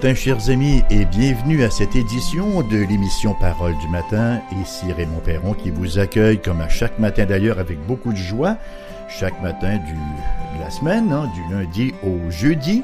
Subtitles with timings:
[0.00, 4.40] matin, chers amis, et bienvenue à cette édition de l'émission Parole du matin.
[4.62, 8.56] Ici Raymond Perron qui vous accueille, comme à chaque matin d'ailleurs, avec beaucoup de joie,
[9.10, 12.82] chaque matin du, de la semaine, hein, du lundi au jeudi.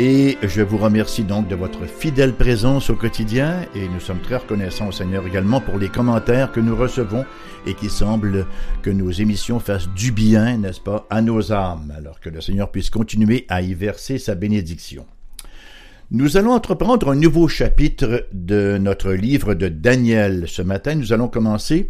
[0.00, 4.38] Et je vous remercie donc de votre fidèle présence au quotidien et nous sommes très
[4.38, 7.24] reconnaissants au Seigneur également pour les commentaires que nous recevons
[7.64, 8.44] et qui semblent
[8.82, 12.72] que nos émissions fassent du bien, n'est-ce pas, à nos âmes, alors que le Seigneur
[12.72, 15.06] puisse continuer à y verser sa bénédiction.
[16.12, 20.46] Nous allons entreprendre un nouveau chapitre de notre livre de Daniel.
[20.48, 21.88] Ce matin, nous allons commencer,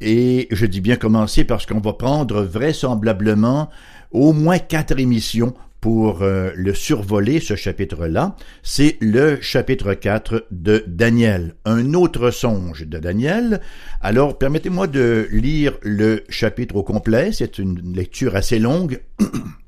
[0.00, 3.70] et je dis bien commencer parce qu'on va prendre vraisemblablement
[4.10, 10.82] au moins quatre émissions pour euh, le survoler, ce chapitre-là, c'est le chapitre 4 de
[10.88, 13.60] Daniel, un autre songe de Daniel.
[14.00, 19.00] Alors, permettez-moi de lire le chapitre au complet, c'est une lecture assez longue.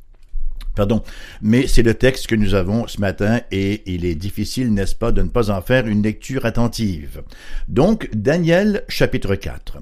[0.75, 1.03] Pardon,
[1.43, 5.13] mais c'est le texte que nous avons ce matin et il est difficile, n'est-ce pas,
[5.13, 7.23] de ne pas en faire une lecture attentive.
[7.69, 9.79] Donc, Daniel chapitre 4.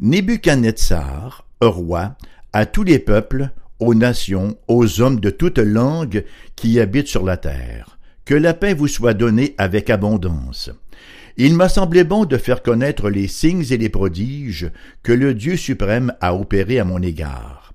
[0.00, 2.16] Nebuchadnezzar, roi,
[2.54, 6.24] à tous les peuples, aux nations, aux hommes de toute langue
[6.56, 7.98] qui habitent sur la terre.
[8.24, 10.70] Que la paix vous soit donnée avec abondance.
[11.36, 14.70] Il m'a semblé bon de faire connaître les signes et les prodiges
[15.02, 17.71] que le Dieu suprême a opérés à mon égard.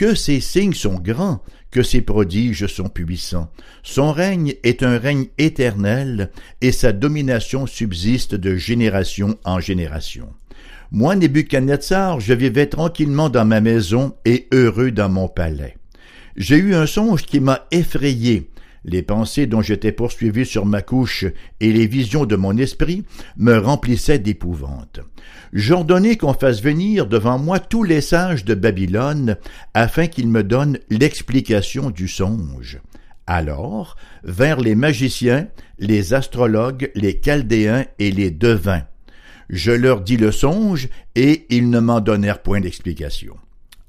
[0.00, 3.50] Que ces signes sont grands, que ses prodiges sont puissants.
[3.82, 6.30] Son règne est un règne éternel,
[6.62, 10.32] et sa domination subsiste de génération en génération.
[10.90, 15.76] Moi, Nebuchadnezzar, je vivais tranquillement dans ma maison et heureux dans mon palais.
[16.34, 18.48] J'ai eu un songe qui m'a effrayé.
[18.84, 21.26] Les pensées dont j'étais poursuivi sur ma couche
[21.60, 23.04] et les visions de mon esprit
[23.36, 25.00] me remplissaient d'épouvante.
[25.52, 29.36] J'ordonnai qu'on fasse venir devant moi tous les sages de Babylone,
[29.74, 32.80] afin qu'ils me donnent l'explication du songe.
[33.26, 35.48] Alors vers les magiciens,
[35.78, 38.82] les astrologues, les chaldéens et les devins.
[39.50, 43.36] Je leur dis le songe, et ils ne m'en donnèrent point d'explication.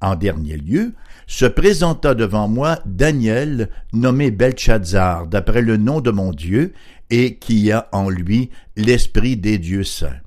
[0.01, 0.93] En dernier lieu,
[1.31, 6.73] se présenta devant moi Daniel, nommé Belshazzar, d'après le nom de mon Dieu,
[7.09, 10.19] et qui a en lui l'esprit des dieux saints.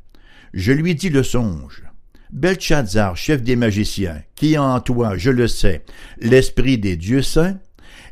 [0.54, 1.84] Je lui dis le songe.
[2.32, 5.84] Belshazzar, chef des magiciens, qui a en toi, je le sais,
[6.20, 7.58] l'esprit des dieux saints,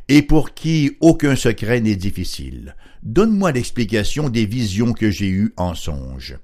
[0.07, 2.75] et pour qui aucun secret n'est difficile.
[3.01, 6.37] Donne-moi l'explication des visions que j'ai eues en songe.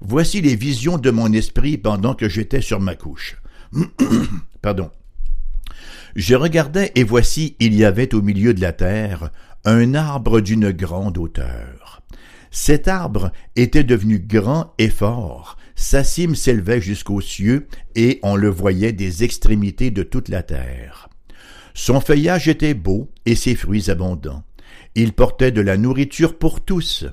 [0.00, 3.38] Voici les visions de mon esprit pendant que j'étais sur ma couche.
[4.62, 4.88] Pardon.
[6.16, 9.30] Je regardais et voici il y avait au milieu de la terre
[9.66, 12.00] un arbre d'une grande hauteur.
[12.50, 18.48] Cet arbre était devenu grand et fort, sa cime s'élevait jusqu'aux cieux, et on le
[18.48, 21.10] voyait des extrémités de toute la terre.
[21.74, 24.42] Son feuillage était beau et ses fruits abondants.
[24.94, 27.04] Il portait de la nourriture pour tous.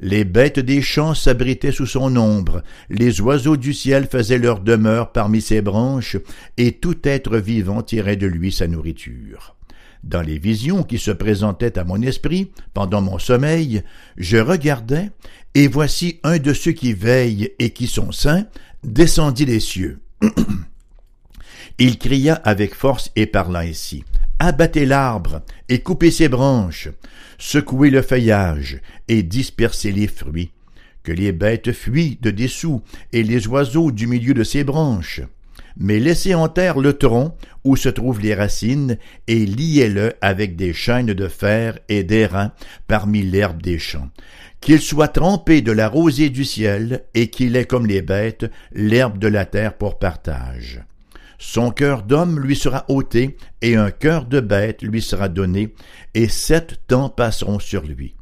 [0.00, 5.12] Les bêtes des champs s'abritaient sous son ombre, les oiseaux du ciel faisaient leur demeure
[5.12, 6.16] parmi ses branches,
[6.56, 9.56] et tout être vivant tirait de lui sa nourriture.
[10.02, 13.82] Dans les visions qui se présentaient à mon esprit pendant mon sommeil,
[14.18, 15.10] je regardais,
[15.54, 18.46] et voici un de ceux qui veillent et qui sont saints
[18.82, 20.00] descendit des cieux.
[21.78, 24.04] Il cria avec force et parla ainsi.
[24.46, 25.40] Abattez l'arbre
[25.70, 26.90] et coupez ses branches,
[27.38, 28.78] secouez le feuillage
[29.08, 30.50] et dispersez les fruits,
[31.02, 32.82] que les bêtes fuient de dessous
[33.14, 35.22] et les oiseaux du milieu de ses branches
[35.76, 40.72] mais laissez en terre le tronc où se trouvent les racines et liez-le avec des
[40.72, 42.52] chaînes de fer et d'airain
[42.86, 44.08] parmi l'herbe des champs.
[44.60, 49.18] Qu'il soit trempé de la rosée du ciel et qu'il ait comme les bêtes l'herbe
[49.18, 50.82] de la terre pour partage.
[51.38, 55.74] Son cœur d'homme lui sera ôté et un cœur de bête lui sera donné
[56.14, 58.14] et sept temps passeront sur lui.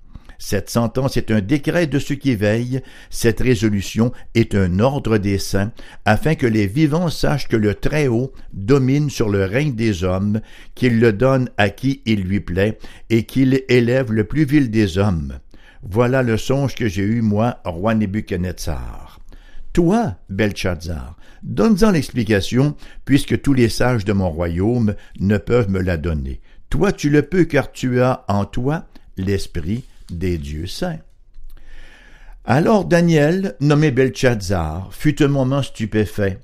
[0.44, 5.38] Cette sentence est un décret de ceux qui veillent, cette résolution est un ordre des
[5.38, 5.70] saints,
[6.04, 10.40] afin que les vivants sachent que le Très-Haut domine sur le règne des hommes,
[10.74, 12.76] qu'il le donne à qui il lui plaît,
[13.08, 15.38] et qu'il élève le plus vil des hommes.
[15.84, 19.20] Voilà le songe que j'ai eu, moi, roi Nebuchadnezzar.
[19.72, 25.96] Toi, Belshazzar, donne-en l'explication, puisque tous les sages de mon royaume ne peuvent me la
[25.96, 26.40] donner.
[26.70, 28.86] Toi tu le peux, car tu as en toi
[29.16, 31.00] l'esprit des dieux saints.
[32.44, 36.40] Alors Daniel, nommé Belshazzar, fut un moment stupéfait,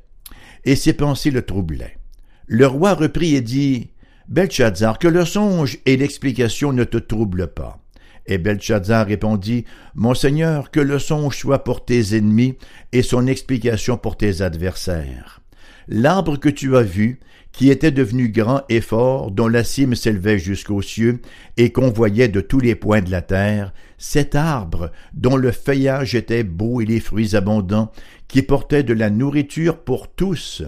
[0.64, 1.98] et ses pensées le troublaient.
[2.46, 3.90] Le roi reprit et dit,
[4.28, 7.80] Belshazzar, que le songe et l'explication ne te troublent pas.
[8.28, 9.64] Et Belshazzar répondit,
[9.94, 12.56] Mon Seigneur, que le songe soit pour tes ennemis
[12.92, 15.40] et son explication pour tes adversaires.
[15.88, 17.19] l'arbre que tu as vu,
[17.52, 21.20] qui était devenu grand et fort, dont la cime s'élevait jusqu'aux cieux,
[21.56, 26.14] et qu'on voyait de tous les points de la terre, cet arbre, dont le feuillage
[26.14, 27.90] était beau et les fruits abondants,
[28.28, 30.62] qui portait de la nourriture pour tous,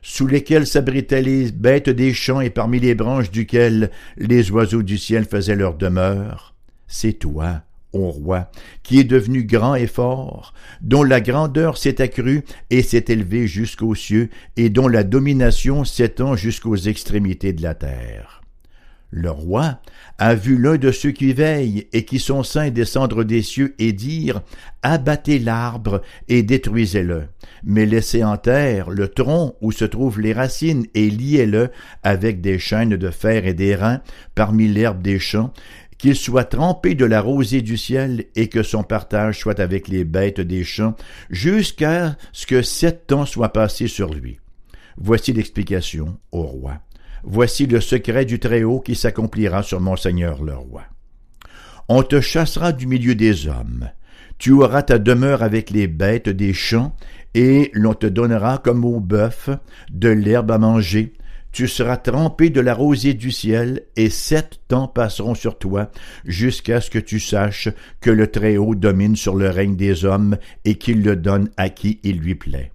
[0.00, 4.98] sous lesquels s'abritaient les bêtes des champs et parmi les branches duquel les oiseaux du
[4.98, 6.53] ciel faisaient leur demeure,
[6.94, 7.62] c'est toi,
[7.92, 8.52] ô roi,
[8.84, 13.96] qui est devenu grand et fort, dont la grandeur s'est accrue et s'est élevée jusqu'aux
[13.96, 18.42] cieux, et dont la domination s'étend jusqu'aux extrémités de la terre.
[19.16, 19.78] Le roi
[20.18, 23.92] a vu l'un de ceux qui veillent et qui sont saints descendre des cieux et
[23.92, 24.42] dire
[24.82, 27.28] Abattez l'arbre et détruisez-le,
[27.62, 31.70] mais laissez en terre le tronc où se trouvent les racines et liez-le
[32.02, 34.00] avec des chaînes de fer et des reins
[34.34, 35.52] parmi l'herbe des champs,
[36.04, 40.04] qu'il soit trempé de la rosée du ciel et que son partage soit avec les
[40.04, 40.96] bêtes des champs
[41.30, 44.38] jusqu'à ce que sept temps soient passés sur lui.
[44.98, 46.74] Voici l'explication au roi.
[47.22, 50.82] Voici le secret du Très-Haut qui s'accomplira sur mon Seigneur le roi.
[51.88, 53.88] On te chassera du milieu des hommes.
[54.36, 56.94] Tu auras ta demeure avec les bêtes des champs,
[57.32, 59.48] et l'on te donnera comme au bœuf
[59.90, 61.14] de l'herbe à manger.
[61.54, 65.88] Tu seras trempé de la rosée du ciel, et sept temps passeront sur toi,
[66.24, 67.68] jusqu'à ce que tu saches
[68.00, 72.00] que le Très-Haut domine sur le règne des hommes, et qu'il le donne à qui
[72.02, 72.72] il lui plaît.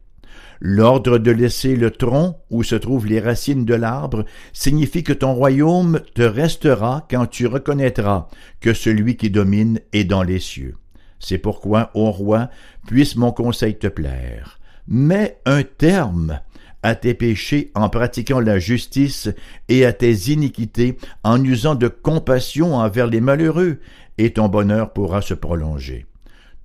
[0.62, 4.24] L'ordre de laisser le tronc où se trouvent les racines de l'arbre
[4.54, 8.30] signifie que ton royaume te restera quand tu reconnaîtras
[8.62, 10.76] que celui qui domine est dans les cieux.
[11.20, 12.50] C'est pourquoi, ô roi,
[12.88, 14.58] puisse mon conseil te plaire.
[14.88, 16.40] Mets un terme
[16.84, 19.30] à tes péchés en pratiquant la justice
[19.68, 23.80] et à tes iniquités en usant de compassion envers les malheureux,
[24.18, 26.06] et ton bonheur pourra se prolonger.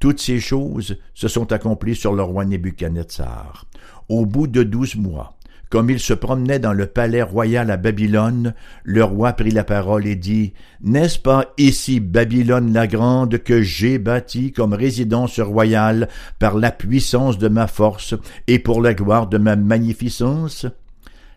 [0.00, 3.66] Toutes ces choses se sont accomplies sur le roi Nebuchadnezzar.
[4.08, 5.36] Au bout de douze mois,
[5.74, 8.54] comme il se promenait dans le palais royal à Babylone,
[8.84, 13.98] le roi prit la parole et dit, N'est-ce pas ici Babylone la grande que j'ai
[13.98, 18.14] bâtie comme résidence royale par la puissance de ma force
[18.46, 20.64] et pour la gloire de ma magnificence?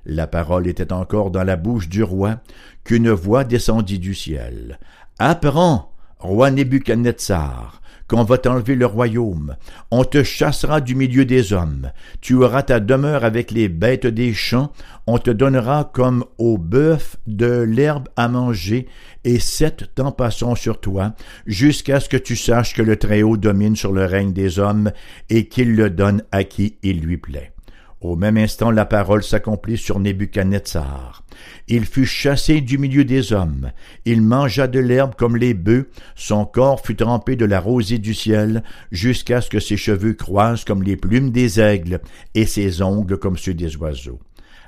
[0.05, 2.35] La parole était encore dans la bouche du roi
[2.83, 4.77] qu'une voix descendit du ciel.
[5.17, 9.55] Apprends, roi Nebuchadnezzar, qu'on va t'enlever le royaume.
[9.91, 11.91] On te chassera du milieu des hommes.
[12.21, 14.71] Tu auras ta demeure avec les bêtes des champs.
[15.07, 18.87] On te donnera comme au bœuf de l'herbe à manger,
[19.23, 21.13] et sept temps passeront sur toi,
[21.45, 24.91] jusqu'à ce que tu saches que le Très-Haut domine sur le règne des hommes,
[25.29, 27.53] et qu'il le donne à qui il lui plaît.
[27.99, 31.23] Au même instant la parole s'accomplit sur Nebuchadnezzar.
[31.67, 33.71] Il fut chassé du milieu des hommes,
[34.05, 38.13] il mangea de l'herbe comme les bœufs, son corps fut trempé de la rosée du
[38.13, 41.99] ciel, jusqu'à ce que ses cheveux croissent comme les plumes des aigles,
[42.35, 44.19] et ses ongles comme ceux des oiseaux.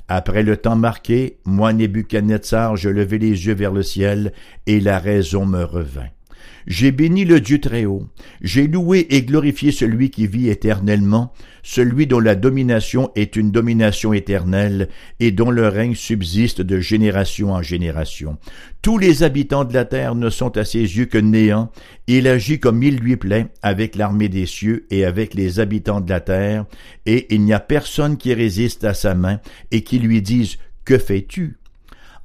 [0.07, 4.33] Après le temps marqué, moi Nebuchadnezzar, je levai les yeux vers le ciel,
[4.65, 6.09] et la raison me revint.
[6.67, 8.07] J'ai béni le Dieu très haut,
[8.41, 11.33] j'ai loué et glorifié celui qui vit éternellement,
[11.63, 17.51] celui dont la domination est une domination éternelle et dont le règne subsiste de génération
[17.51, 18.37] en génération.
[18.81, 21.71] Tous les habitants de la terre ne sont à ses yeux que néant,
[22.07, 26.09] il agit comme il lui plaît avec l'armée des cieux et avec les habitants de
[26.09, 26.65] la terre,
[27.05, 29.39] et il n'y a personne qui résiste à sa main
[29.71, 31.57] et qui lui dise Que fais-tu?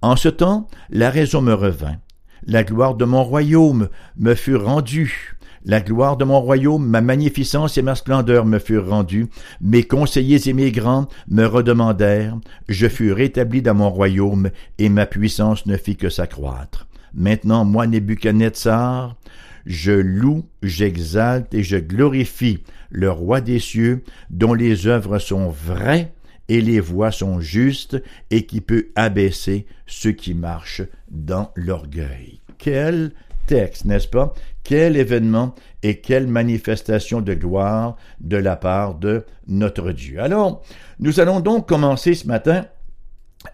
[0.02, 1.97] En ce temps, la raison me revint.
[2.46, 5.34] La gloire de mon royaume me fut rendue.
[5.64, 9.28] La gloire de mon royaume, ma magnificence et ma splendeur me furent rendues.
[9.62, 12.36] Mes conseillers et mes grands me redemandèrent.
[12.68, 16.86] Je fus rétabli dans mon royaume, et ma puissance ne fit que s'accroître.
[17.14, 19.16] Maintenant, moi, Nebuchadnezzar,
[19.64, 26.12] je loue, j'exalte et je glorifie le roi des cieux, dont les œuvres sont vraies
[26.48, 32.40] et les voies sont justes, et qui peut abaisser ceux qui marchent dans l'orgueil.
[32.58, 33.12] Quel
[33.46, 34.32] texte, n'est-ce pas?
[34.62, 40.20] Quel événement et quelle manifestation de gloire de la part de notre Dieu.
[40.20, 40.62] Alors,
[40.98, 42.66] nous allons donc commencer ce matin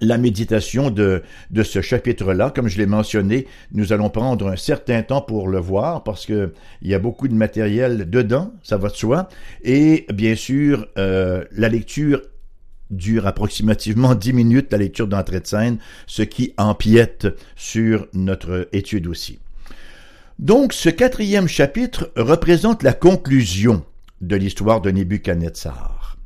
[0.01, 5.03] la méditation de, de ce chapitre-là, comme je l'ai mentionné, nous allons prendre un certain
[5.03, 8.89] temps pour le voir parce que il y a beaucoup de matériel dedans, ça va
[8.89, 9.29] de soi,
[9.65, 12.23] et bien sûr euh, la lecture
[12.91, 19.07] dure approximativement dix minutes la lecture d'entrée de scène, ce qui empiète sur notre étude
[19.07, 19.39] aussi.
[20.39, 23.85] Donc, ce quatrième chapitre représente la conclusion
[24.21, 26.17] de l'histoire de Nebuchadnezzar.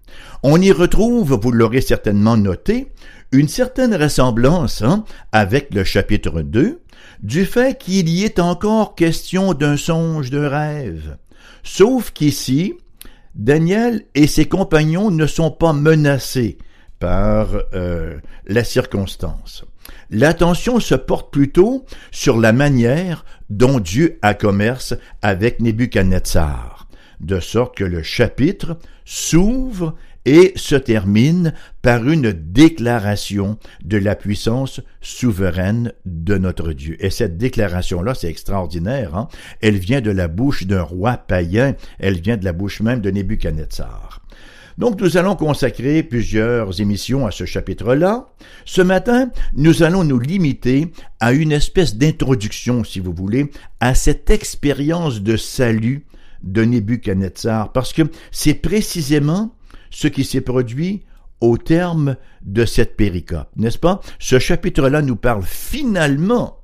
[0.42, 2.92] On y retrouve, vous l'aurez certainement noté,
[3.32, 6.80] une certaine ressemblance hein, avec le chapitre 2,
[7.22, 11.16] du fait qu'il y est encore question d'un songe de rêve.
[11.62, 12.74] Sauf qu'ici,
[13.34, 16.58] Daniel et ses compagnons ne sont pas menacés
[17.00, 19.64] par euh, la circonstance.
[20.10, 26.88] L'attention se porte plutôt sur la manière dont Dieu a commerce avec Nebuchadnezzar,
[27.20, 31.52] de sorte que le chapitre s'ouvre et se termine
[31.82, 36.96] par une déclaration de la puissance souveraine de notre Dieu.
[37.04, 39.16] Et cette déclaration-là, c'est extraordinaire.
[39.16, 39.28] Hein?
[39.60, 43.10] Elle vient de la bouche d'un roi païen, elle vient de la bouche même de
[43.10, 44.20] Nebuchadnezzar.
[44.76, 48.26] Donc nous allons consacrer plusieurs émissions à ce chapitre-là.
[48.64, 50.90] Ce matin, nous allons nous limiter
[51.20, 56.06] à une espèce d'introduction, si vous voulez, à cette expérience de salut
[56.42, 59.54] de Nebuchadnezzar, parce que c'est précisément
[59.94, 61.04] ce qui s'est produit
[61.40, 64.00] au terme de cette péricope, n'est-ce pas?
[64.18, 66.60] Ce chapitre-là nous parle finalement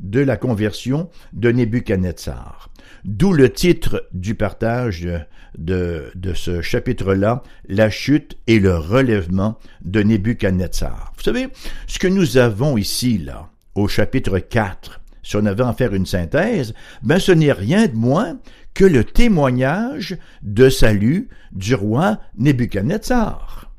[0.00, 2.68] de la conversion de Nebuchadnezzar.
[3.04, 5.08] D'où le titre du partage
[5.56, 11.12] de, ce chapitre-là, La chute et le relèvement de Nebuchadnezzar.
[11.16, 11.48] Vous savez,
[11.86, 16.06] ce que nous avons ici, là, au chapitre 4, si on avait en faire une
[16.06, 18.38] synthèse, ben ce n'est rien de moins
[18.72, 23.70] que le témoignage de salut du roi Nebuchadnezzar.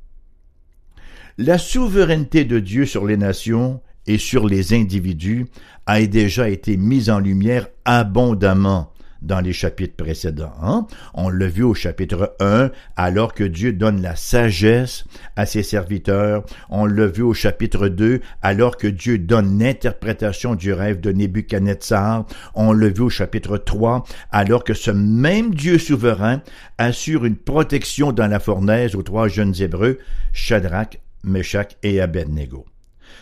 [1.40, 5.48] La souveraineté de Dieu sur les nations et sur les individus
[5.88, 10.54] a déjà été mise en lumière abondamment dans les chapitres précédents.
[10.62, 10.88] Hein?
[11.14, 16.44] On l'a vu au chapitre 1, alors que Dieu donne la sagesse à ses serviteurs.
[16.70, 22.26] On l'a vu au chapitre 2, alors que Dieu donne l'interprétation du rêve de Nebuchadnezzar.
[22.56, 26.42] On l'a vu au chapitre 3, alors que ce même Dieu souverain
[26.78, 29.98] assure une protection dans la fournaise aux trois jeunes Hébreux,
[30.34, 32.66] Shadrach, Meshach et Abednego.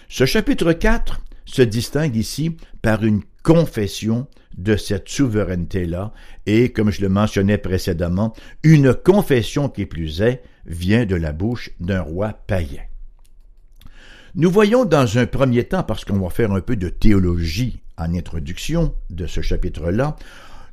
[0.09, 4.27] Ce chapitre 4 se distingue ici par une confession
[4.57, 6.11] de cette souveraineté-là,
[6.47, 11.69] et, comme je le mentionnais précédemment, une confession qui plus est vient de la bouche
[11.79, 12.81] d'un roi païen.
[14.35, 18.13] Nous voyons dans un premier temps, parce qu'on va faire un peu de théologie en
[18.13, 20.17] introduction de ce chapitre-là,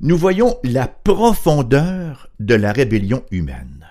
[0.01, 3.87] nous voyons la profondeur de la rébellion humaine.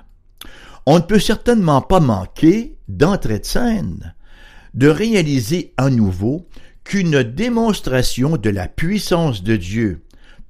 [0.86, 4.14] On ne peut certainement pas manquer, d'entrée de scène,
[4.74, 6.50] de réaliser à nouveau
[6.84, 10.04] qu'une démonstration de la puissance de Dieu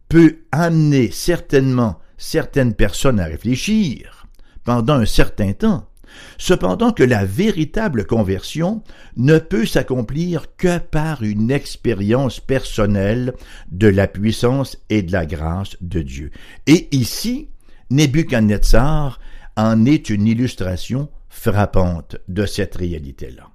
[0.10, 4.28] peut amener certainement certaines personnes à réfléchir
[4.64, 5.90] pendant un certain temps,
[6.38, 8.84] cependant que la véritable conversion
[9.18, 13.34] ne peut s'accomplir que par une expérience personnelle
[13.72, 16.32] de la puissance et de la grâce de Dieu.
[16.68, 17.50] Et ici,
[17.90, 19.20] Nebuchadnezzar
[19.58, 23.53] en est une illustration frappante de cette réalité-là.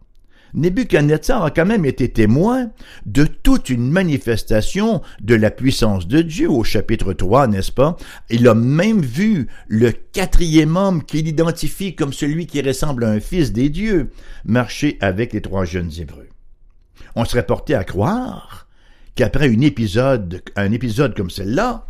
[0.55, 2.71] Nebuchadnezzar a quand même été témoin
[3.07, 7.97] de toute une manifestation de la puissance de Dieu au chapitre 3, n'est-ce pas?
[8.31, 13.21] Il a même vu le quatrième homme qu'il identifie comme celui qui ressemble à un
[13.21, 14.11] fils des dieux
[14.45, 16.29] marcher avec les trois jeunes Hébreux.
[17.15, 18.69] On serait porté à croire
[19.15, 21.87] qu'après un épisode, un épisode comme celui-là,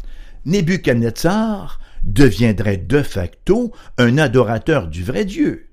[0.46, 5.67] Nebuchadnezzar deviendrait de facto un adorateur du vrai Dieu.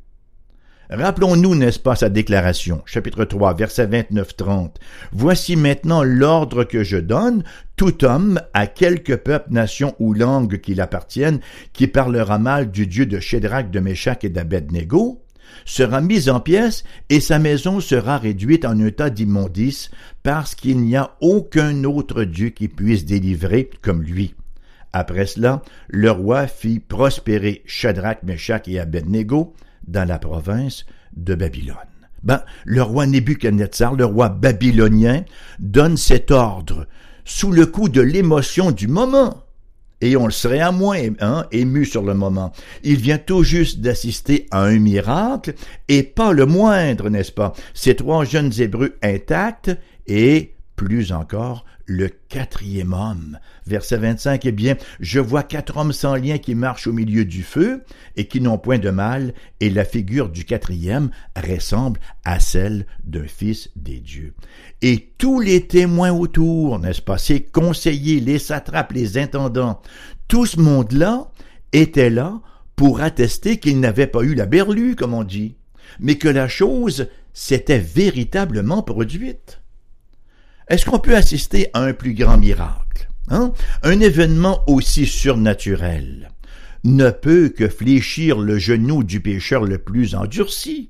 [0.89, 4.75] Rappelons-nous, n'est-ce pas, sa déclaration, chapitre 3, verset 29-30.
[5.11, 7.43] Voici maintenant l'ordre que je donne,
[7.75, 11.39] tout homme, à quelque peuple, nation ou langue qu'il appartienne,
[11.73, 15.23] qui parlera mal du Dieu de Shadrach, de Meshach et d'Abednego,
[15.65, 19.89] sera mis en pièces et sa maison sera réduite en état d'immondice
[20.21, 24.35] parce qu'il n'y a aucun autre Dieu qui puisse délivrer comme lui.
[24.93, 29.53] Après cela, le roi fit prospérer Shadrach, Meshach et Abednego,
[29.87, 31.75] dans la province de Babylone.
[32.23, 35.23] Ben, le roi Nebuchadnezzar, le roi babylonien,
[35.59, 36.87] donne cet ordre
[37.23, 39.43] sous le coup de l'émotion du moment.
[40.01, 42.51] Et on le serait à moins hein, ému sur le moment.
[42.83, 45.53] Il vient tout juste d'assister à un miracle,
[45.87, 47.53] et pas le moindre, n'est-ce pas?
[47.73, 49.71] Ces trois jeunes Hébreux intacts,
[50.07, 53.39] et plus encore, le quatrième homme.
[53.67, 57.43] Verset 25, eh bien, je vois quatre hommes sans lien qui marchent au milieu du
[57.43, 57.83] feu
[58.15, 63.27] et qui n'ont point de mal, et la figure du quatrième ressemble à celle d'un
[63.27, 64.33] fils des dieux.
[64.81, 69.81] Et tous les témoins autour, n'est-ce pas, ces conseillers, les satrapes, les intendants,
[70.27, 71.31] tout ce monde-là
[71.71, 72.41] était là
[72.75, 75.55] pour attester qu'il n'avait pas eu la berlue, comme on dit,
[75.99, 79.61] mais que la chose s'était véritablement produite.
[80.67, 83.07] Est-ce qu'on peut assister à un plus grand miracle?
[83.29, 83.53] Hein?
[83.83, 86.31] Un événement aussi surnaturel
[86.83, 90.89] ne peut que fléchir le genou du pécheur le plus endurci,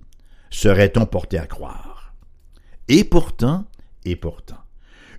[0.50, 2.14] serait-on porté à croire.
[2.88, 3.66] Et pourtant,
[4.04, 4.60] et pourtant,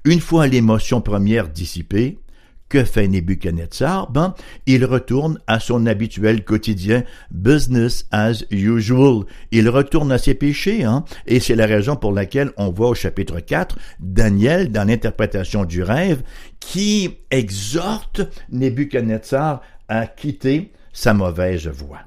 [0.04, 2.18] une fois l'émotion première dissipée,
[2.68, 4.11] que fait Nebuchadnezzar?
[4.11, 4.35] Ben,
[4.66, 9.25] il retourne à son habituel quotidien, business as usual.
[9.50, 11.04] Il retourne à ses péchés, hein?
[11.26, 15.82] Et c'est la raison pour laquelle on voit au chapitre 4 Daniel, dans l'interprétation du
[15.82, 16.23] rêve,
[16.61, 22.00] qui exhorte Nebuchadnezzar à quitter sa mauvaise voie.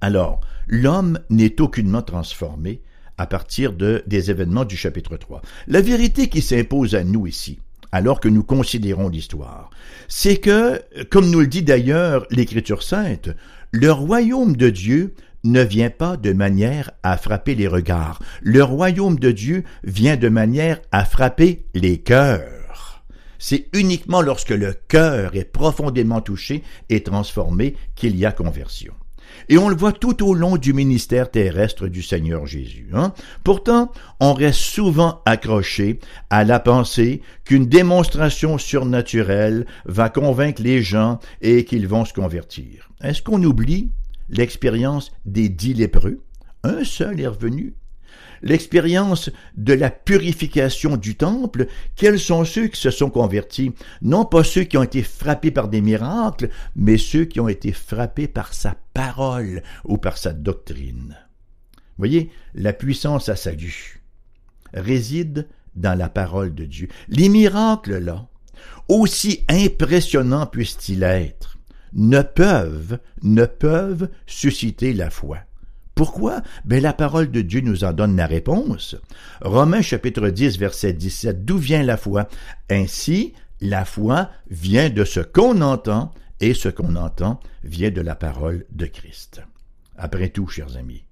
[0.00, 2.80] Alors, l'homme n'est aucunement transformé
[3.18, 5.42] à partir de, des événements du chapitre 3.
[5.66, 7.58] La vérité qui s'impose à nous ici,
[7.92, 9.70] alors que nous considérons l'histoire,
[10.08, 13.30] c'est que, comme nous le dit d'ailleurs l'Écriture sainte,
[13.72, 18.20] le royaume de Dieu ne vient pas de manière à frapper les regards.
[18.42, 23.04] Le royaume de Dieu vient de manière à frapper les cœurs.
[23.38, 28.92] C'est uniquement lorsque le cœur est profondément touché et transformé qu'il y a conversion.
[29.50, 32.88] Et on le voit tout au long du ministère terrestre du Seigneur Jésus.
[32.92, 33.12] Hein?
[33.42, 33.90] Pourtant,
[34.20, 35.98] on reste souvent accroché
[36.30, 42.90] à la pensée qu'une démonstration surnaturelle va convaincre les gens et qu'ils vont se convertir.
[43.02, 43.90] Est-ce qu'on oublie
[44.28, 46.20] l'expérience des dix lépreux?
[46.62, 47.74] Un seul est revenu
[48.42, 51.66] l'expérience de la purification du temple,
[51.96, 53.72] quels sont ceux qui se sont convertis?
[54.02, 57.72] Non pas ceux qui ont été frappés par des miracles, mais ceux qui ont été
[57.72, 61.16] frappés par sa parole ou par sa doctrine.
[61.98, 64.02] Voyez, la puissance à salut
[64.72, 66.88] réside dans la parole de Dieu.
[67.08, 68.26] Les miracles, là,
[68.88, 71.58] aussi impressionnants puissent-ils être,
[71.92, 75.38] ne peuvent, ne peuvent susciter la foi.
[76.00, 76.40] Pourquoi?
[76.64, 78.96] Ben, la parole de Dieu nous en donne la réponse.
[79.42, 81.44] Romains chapitre 10 verset 17.
[81.44, 82.26] D'où vient la foi?
[82.70, 88.14] Ainsi, la foi vient de ce qu'on entend et ce qu'on entend vient de la
[88.14, 89.42] parole de Christ.
[89.98, 91.04] Après tout, chers amis,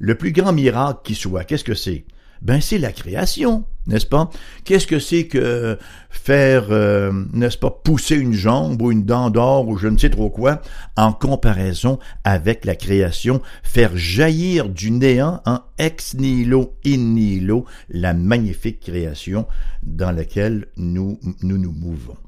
[0.00, 2.04] le plus grand miracle qui soit, qu'est-ce que c'est?
[2.44, 4.28] Ben c'est la création, n'est-ce pas?
[4.64, 5.78] Qu'est-ce que c'est que
[6.10, 10.10] faire, euh, n'est-ce pas, pousser une jambe ou une dent d'or ou je ne sais
[10.10, 10.60] trop quoi
[10.94, 18.12] en comparaison avec la création, faire jaillir du néant en ex nihilo in nihilo la
[18.12, 19.46] magnifique création
[19.82, 22.18] dans laquelle nous nous, nous mouvons.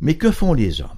[0.00, 0.88] Mais que font les hommes?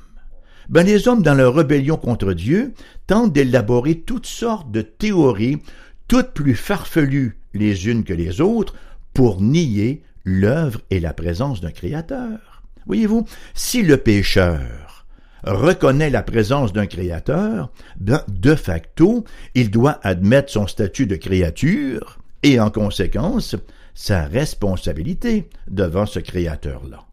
[0.69, 2.75] Ben les hommes, dans leur rébellion contre Dieu,
[3.09, 5.59] tentent d'élaborer toutes sortes de théories,
[6.07, 8.75] toutes plus farfelues les unes que les autres
[9.15, 12.63] pour nier l'œuvre et la présence d'un Créateur.
[12.87, 15.07] Voyez-vous, si le pécheur
[15.43, 22.19] reconnaît la présence d'un Créateur, ben, de facto, il doit admettre son statut de créature
[22.43, 23.57] et, en conséquence,
[23.95, 27.07] sa responsabilité devant ce Créateur-là.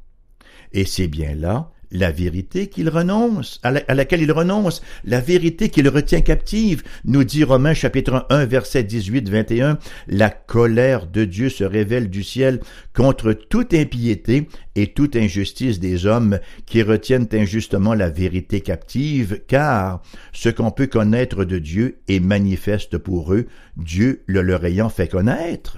[0.73, 5.87] Et c'est bien là la vérité qu'il renonce, à, laquelle il renonce, la vérité qu'il
[5.89, 12.09] retient captive, nous dit Romains chapitre 1 verset 18-21, la colère de Dieu se révèle
[12.09, 12.59] du ciel
[12.93, 20.01] contre toute impiété et toute injustice des hommes qui retiennent injustement la vérité captive, car
[20.33, 25.07] ce qu'on peut connaître de Dieu est manifeste pour eux, Dieu le leur ayant fait
[25.07, 25.77] connaître.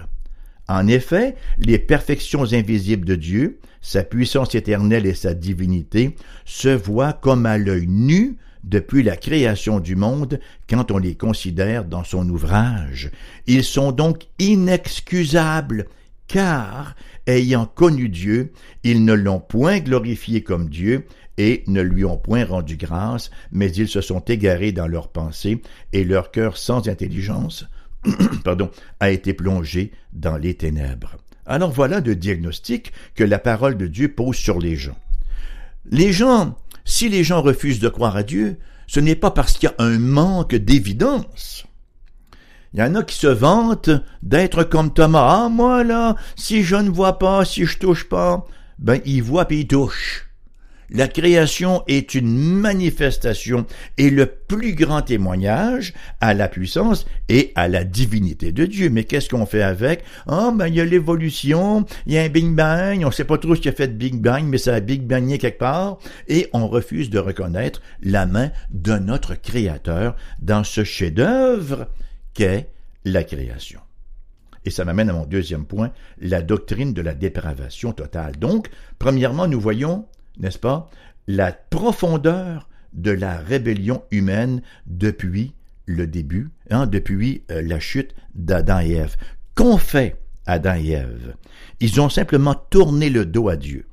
[0.70, 7.14] En effet, les perfections invisibles de Dieu, sa puissance éternelle et sa divinité, se voient
[7.14, 12.30] comme à l'œil nu depuis la création du monde quand on les considère dans son
[12.30, 13.10] ouvrage.
[13.48, 15.88] Ils sont donc inexcusables,
[16.28, 18.54] car, ayant connu Dieu,
[18.84, 21.08] ils ne l'ont point glorifié comme Dieu,
[21.40, 25.64] et ne lui ont point rendu grâce, mais ils se sont égarés dans leurs pensées,
[25.94, 27.66] et leur cœur sans intelligence
[28.44, 31.18] pardon, a été plongé dans les ténèbres.
[31.46, 34.98] Alors voilà le diagnostic que la parole de Dieu pose sur les gens.
[35.90, 39.70] Les gens, si les gens refusent de croire à Dieu, ce n'est pas parce qu'il
[39.70, 41.66] y a un manque d'évidence.
[42.74, 43.90] Il y en a qui se vantent
[44.22, 45.46] d'être comme Thomas.
[45.46, 48.46] Ah, moi, là, si je ne vois pas, si je touche pas,
[48.78, 50.29] ben, il voit puis il touche.
[50.92, 53.66] La création est une manifestation
[53.98, 58.90] et le plus grand témoignage à la puissance et à la divinité de Dieu.
[58.90, 60.04] Mais qu'est-ce qu'on fait avec?
[60.28, 63.38] Ah, ben, il y a l'évolution, il y a un Big Bang, on sait pas
[63.38, 66.00] trop ce qui a fait de Big Bang, mais ça a Big Bangé quelque part,
[66.28, 71.88] et on refuse de reconnaître la main de notre Créateur dans ce chef-d'œuvre
[72.34, 72.70] qu'est
[73.06, 73.80] la création.
[74.66, 78.38] Et ça m'amène à mon deuxième point, la doctrine de la dépravation totale.
[78.38, 80.06] Donc, premièrement, nous voyons
[80.40, 80.90] n'est-ce pas,
[81.28, 85.54] la profondeur de la rébellion humaine depuis
[85.86, 89.16] le début, hein, depuis euh, la chute d'Adam et Ève.
[89.56, 91.36] Qu'ont fait Adam et Ève?
[91.80, 93.86] Ils ont simplement tourné le dos à Dieu.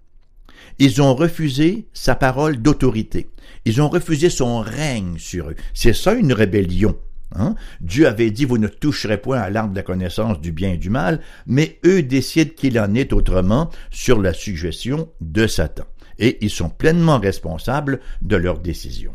[0.79, 3.31] Ils ont refusé sa parole d'autorité.
[3.65, 5.57] Ils ont refusé son règne sur eux.
[5.75, 6.97] C'est ça une rébellion.
[7.35, 7.55] Hein?
[7.81, 10.77] Dieu avait dit, vous ne toucherez point à l'arbre de la connaissance du bien et
[10.77, 15.85] du mal, mais eux décident qu'il en est autrement sur la suggestion de Satan.
[16.19, 19.15] Et ils sont pleinement responsables de leurs décisions.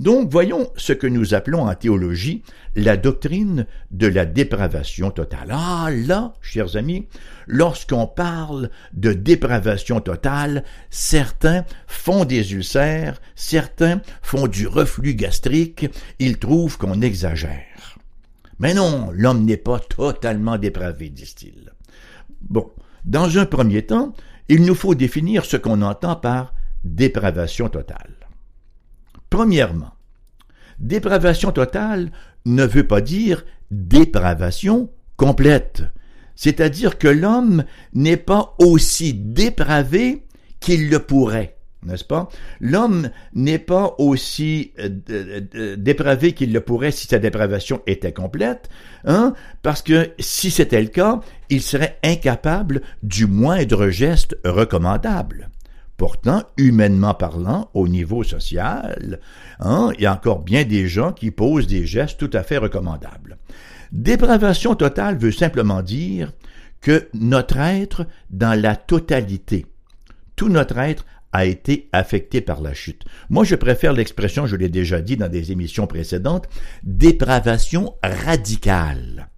[0.00, 2.42] Donc voyons ce que nous appelons en théologie
[2.74, 5.48] la doctrine de la dépravation totale.
[5.50, 7.06] Ah là, chers amis,
[7.46, 16.38] lorsqu'on parle de dépravation totale, certains font des ulcères, certains font du reflux gastrique, ils
[16.38, 17.98] trouvent qu'on exagère.
[18.58, 21.72] Mais non, l'homme n'est pas totalement dépravé, disent-ils.
[22.40, 22.70] Bon,
[23.04, 24.14] dans un premier temps,
[24.48, 28.14] il nous faut définir ce qu'on entend par dépravation totale.
[29.28, 29.92] Premièrement,
[30.78, 32.10] dépravation totale
[32.46, 35.84] ne veut pas dire dépravation complète.
[36.34, 40.26] C'est-à-dire que l'homme n'est pas aussi dépravé
[40.58, 42.28] qu'il le pourrait n'est-ce pas?
[42.60, 44.88] L'homme n'est pas aussi euh,
[45.54, 48.68] euh, dépravé qu'il le pourrait si sa dépravation était complète,
[49.04, 49.34] hein?
[49.62, 55.48] parce que si c'était le cas, il serait incapable du moindre geste recommandable.
[55.96, 59.20] Pourtant, humainement parlant, au niveau social,
[59.58, 62.56] hein, il y a encore bien des gens qui posent des gestes tout à fait
[62.56, 63.36] recommandables.
[63.92, 66.32] Dépravation totale veut simplement dire
[66.80, 69.66] que notre être, dans la totalité,
[70.40, 73.04] tout notre être a été affecté par la chute.
[73.28, 76.48] Moi, je préfère l'expression, je l'ai déjà dit dans des émissions précédentes,
[76.82, 79.28] dépravation radicale.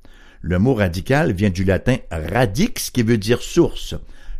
[0.42, 3.96] Le mot radical vient du latin radix, qui veut dire source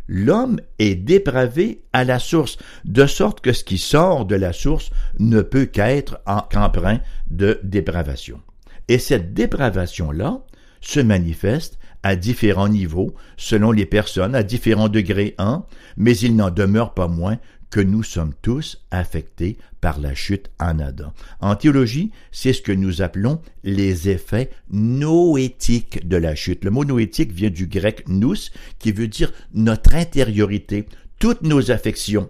[0.07, 4.89] l'homme est dépravé à la source, de sorte que ce qui sort de la source
[5.19, 8.39] ne peut qu'être qu'empreint de dépravation.
[8.87, 10.45] Et cette dépravation-là
[10.79, 15.65] se manifeste à différents niveaux, selon les personnes, à différents degrés hein,
[15.97, 17.37] mais il n'en demeure pas moins
[17.73, 21.11] que nous sommes tous affectés par la chute en Adam.
[21.39, 26.63] En théologie, c'est ce que nous appelons les effets noétiques de la chute.
[26.63, 28.35] Le mot noétique vient du grec nous,
[28.77, 30.85] qui veut dire notre intériorité,
[31.17, 32.29] toutes nos affections,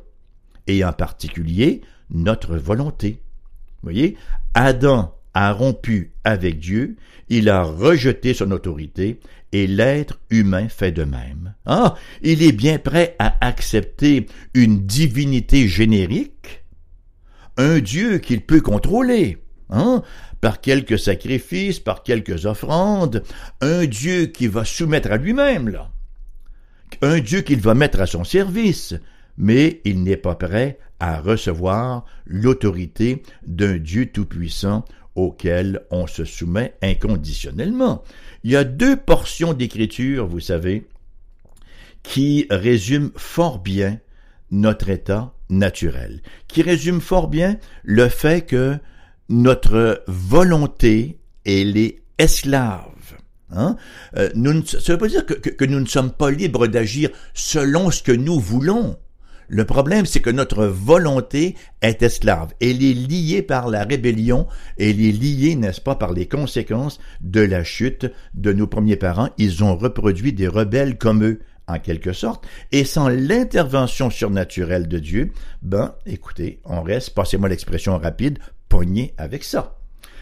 [0.68, 3.20] et en particulier notre volonté.
[3.82, 4.16] Voyez,
[4.54, 6.96] Adam a rompu avec Dieu,
[7.30, 9.20] il a rejeté son autorité,
[9.52, 11.54] et l'être humain fait de même.
[11.66, 16.64] Ah, il est bien prêt à accepter une divinité générique,
[17.58, 19.38] un Dieu qu'il peut contrôler,
[19.70, 20.02] hein,
[20.42, 23.24] par quelques sacrifices, par quelques offrandes,
[23.62, 25.92] un Dieu qui va soumettre à lui-même, là,
[27.02, 28.96] un Dieu qu'il va mettre à son service,
[29.38, 36.74] mais il n'est pas prêt à recevoir l'autorité d'un Dieu tout-puissant auquel on se soumet
[36.82, 38.04] inconditionnellement.
[38.44, 40.88] Il y a deux portions d'écriture, vous savez,
[42.02, 44.00] qui résument fort bien
[44.52, 48.78] notre état naturel, qui résument fort bien le fait que
[49.30, 52.90] notre volonté, elle est esclave.
[53.52, 53.76] Hein?
[54.18, 57.92] Euh, nous, ça ne veut pas dire que nous ne sommes pas libres d'agir selon
[57.92, 58.98] ce que nous voulons.
[59.54, 62.56] Le problème, c'est que notre volonté est esclave.
[62.60, 64.48] Elle est liée par la rébellion,
[64.80, 69.30] elle est liée, n'est-ce pas, par les conséquences de la chute de nos premiers parents.
[69.38, 74.98] Ils ont reproduit des rebelles comme eux, en quelque sorte, et sans l'intervention surnaturelle de
[74.98, 78.40] Dieu, ben, écoutez, on reste, passez-moi l'expression rapide,
[78.70, 79.78] pogné avec ça.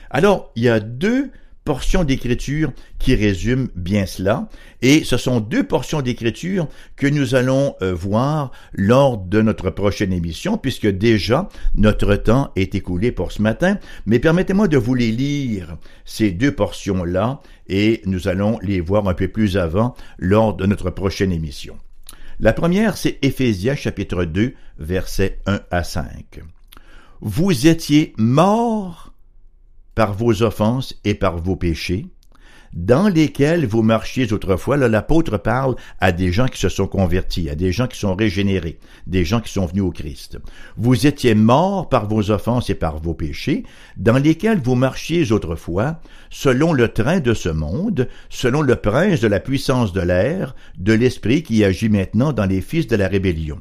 [0.10, 1.32] Alors, il y a deux
[1.64, 4.50] portions d'écriture qui résument bien cela,
[4.82, 10.14] et ce sont deux portions d'écriture que nous allons euh, voir lors de notre prochaine
[10.14, 15.12] émission, puisque déjà notre temps est écoulé pour ce matin, mais permettez-moi de vous les
[15.12, 20.66] lire, ces deux portions-là, et nous allons les voir un peu plus avant lors de
[20.66, 21.78] notre prochaine émission.
[22.40, 26.42] La première, c'est Éphésiens chapitre 2, versets 1 à 5.
[27.22, 29.11] Vous étiez morts
[29.96, 32.08] par vos offenses et par vos péchés,
[32.74, 34.78] dans lesquels vous marchiez autrefois.
[34.78, 38.80] L'apôtre parle à des gens qui se sont convertis, à des gens qui sont régénérés,
[39.08, 40.40] des gens qui sont venus au Christ.
[40.78, 43.64] Vous étiez morts par vos offenses et par vos péchés,
[43.98, 46.00] dans lesquels vous marchiez autrefois,
[46.30, 50.94] selon le train de ce monde, selon le prince de la puissance de l'air, de
[50.94, 53.60] l'esprit qui agit maintenant dans les fils de la rébellion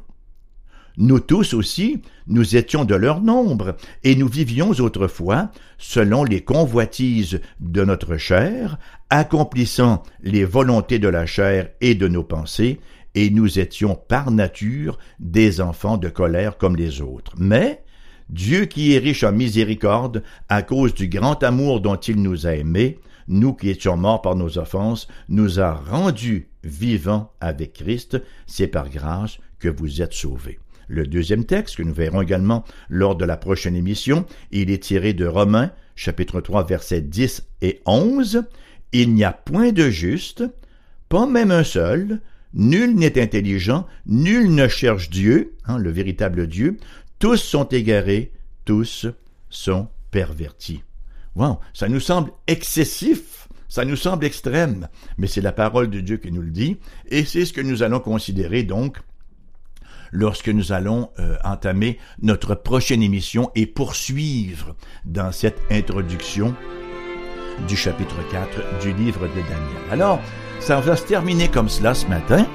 [0.97, 7.41] nous tous aussi, nous étions de leur nombre, et nous vivions autrefois selon les convoitises
[7.59, 8.77] de notre chair,
[9.09, 12.79] accomplissant les volontés de la chair et de nos pensées,
[13.15, 17.33] et nous étions par nature des enfants de colère comme les autres.
[17.37, 17.83] Mais
[18.29, 22.55] Dieu qui est riche en miséricorde, à cause du grand amour dont il nous a
[22.55, 28.67] aimés, nous qui étions morts par nos offenses, nous a rendus vivants avec Christ, c'est
[28.67, 30.59] par grâce que vous êtes sauvés.
[30.91, 35.13] Le deuxième texte, que nous verrons également lors de la prochaine émission, il est tiré
[35.13, 38.43] de Romains, chapitre 3, versets 10 et 11.
[38.91, 40.43] Il n'y a point de juste,
[41.07, 42.19] pas même un seul,
[42.53, 46.75] nul n'est intelligent, nul ne cherche Dieu, hein, le véritable Dieu,
[47.19, 48.33] tous sont égarés,
[48.65, 49.07] tous
[49.49, 50.83] sont pervertis.
[51.37, 56.17] Wow, ça nous semble excessif, ça nous semble extrême, mais c'est la parole de Dieu
[56.17, 56.75] qui nous le dit,
[57.09, 58.97] et c'est ce que nous allons considérer donc
[60.11, 66.53] lorsque nous allons euh, entamer notre prochaine émission et poursuivre dans cette introduction
[67.67, 69.81] du chapitre 4 du livre de Daniel.
[69.91, 70.19] Alors,
[70.59, 72.45] ça va se terminer comme cela ce matin.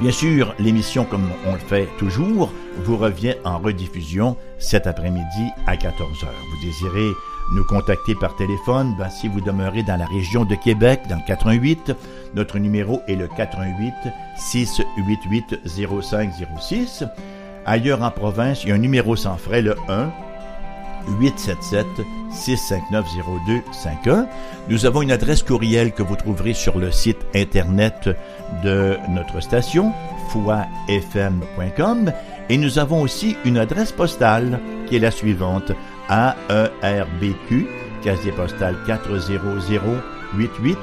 [0.00, 2.52] Bien sûr, l'émission, comme on le fait toujours,
[2.84, 6.26] vous revient en rediffusion cet après-midi à 14h.
[6.26, 7.10] Vous désirez
[7.52, 11.26] nous contacter par téléphone, ben, si vous demeurez dans la région de Québec, dans le
[11.26, 11.92] 88,
[12.34, 13.94] notre numéro est le 88
[14.36, 17.04] 688 0506.
[17.64, 20.10] Ailleurs en province, il y a un numéro sans frais, le 1
[21.20, 21.86] 877
[22.30, 23.06] 659
[23.72, 24.26] 0251.
[24.68, 28.08] Nous avons une adresse courriel que vous trouverez sur le site internet
[28.64, 29.92] de notre station,
[30.30, 32.12] foifm.com,
[32.48, 35.72] et nous avons aussi une adresse postale qui est la suivante
[36.08, 37.66] AERBQ,
[38.02, 40.78] casier postal 40088,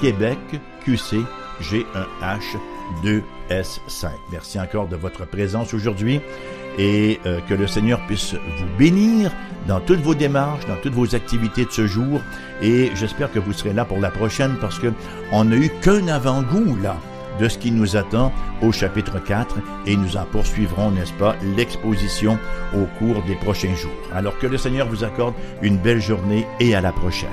[0.00, 0.38] Québec,
[0.84, 1.18] QC,
[1.60, 2.56] G1H
[3.02, 4.08] 2S5.
[4.30, 6.20] Merci encore de votre présence aujourd'hui
[6.78, 9.32] et euh, que le Seigneur puisse vous bénir
[9.66, 12.20] dans toutes vos démarches, dans toutes vos activités de ce jour
[12.62, 14.92] et j'espère que vous serez là pour la prochaine parce que
[15.32, 16.96] on n'a eu qu'un avant-goût là
[17.40, 22.38] de ce qui nous attend au chapitre 4 et nous en poursuivrons, n'est-ce pas, l'exposition
[22.74, 23.90] au cours des prochains jours.
[24.14, 27.28] Alors que le Seigneur vous accorde une belle journée et à la prochaine.